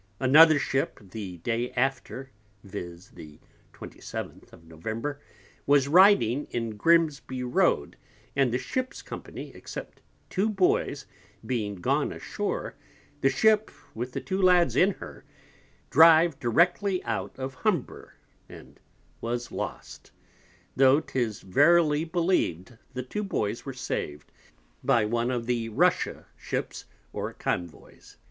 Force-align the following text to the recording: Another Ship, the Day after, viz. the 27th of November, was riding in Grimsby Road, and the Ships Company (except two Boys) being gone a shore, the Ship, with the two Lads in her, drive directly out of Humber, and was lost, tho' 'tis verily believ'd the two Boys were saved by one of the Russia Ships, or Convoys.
Another 0.19 0.57
Ship, 0.57 0.97
the 1.11 1.37
Day 1.37 1.71
after, 1.73 2.31
viz. 2.63 3.09
the 3.09 3.39
27th 3.73 4.51
of 4.51 4.63
November, 4.63 5.21
was 5.67 5.87
riding 5.87 6.47
in 6.49 6.75
Grimsby 6.75 7.43
Road, 7.43 7.95
and 8.35 8.51
the 8.51 8.57
Ships 8.57 9.03
Company 9.03 9.51
(except 9.53 10.01
two 10.27 10.49
Boys) 10.49 11.05
being 11.45 11.75
gone 11.75 12.11
a 12.11 12.17
shore, 12.17 12.73
the 13.21 13.29
Ship, 13.29 13.69
with 13.93 14.13
the 14.13 14.21
two 14.21 14.41
Lads 14.41 14.75
in 14.75 14.89
her, 14.93 15.23
drive 15.91 16.39
directly 16.39 17.03
out 17.03 17.37
of 17.37 17.53
Humber, 17.53 18.15
and 18.49 18.79
was 19.21 19.51
lost, 19.51 20.11
tho' 20.75 20.99
'tis 21.01 21.41
verily 21.41 22.05
believ'd 22.05 22.75
the 22.95 23.03
two 23.03 23.23
Boys 23.23 23.67
were 23.67 23.71
saved 23.71 24.31
by 24.83 25.05
one 25.05 25.29
of 25.29 25.45
the 25.45 25.69
Russia 25.69 26.25
Ships, 26.35 26.85
or 27.13 27.33
Convoys. 27.33 28.17